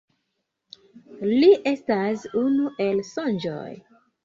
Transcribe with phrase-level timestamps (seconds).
[1.25, 3.71] Li estas unu el Sonĝoj.